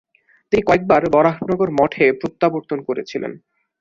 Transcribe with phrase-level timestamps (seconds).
[0.51, 3.31] তিনি কয়েকবার বরাহনগর মঠে প্রত্যাবর্তন করেছিলেন।